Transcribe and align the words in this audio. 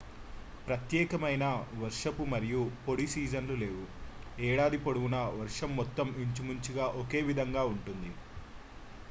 "ప్రత్యేకమైన 0.67 1.43
"వర్షపు" 1.75 2.23
మరియు 2.31 2.61
"పొడి" 2.85 3.05
సీజన్లు 3.07 3.57
లేవు: 3.61 3.85
ఏడాది 4.45 4.79
పొడవునా 4.79 5.21
వర్షం 5.37 5.71
మొత్తం 5.77 6.09
ఇంచుమించుగా 6.23 6.87
ఒకే 7.03 7.21
విధంగా 7.29 7.65
ఉంటుంది. 7.73 8.11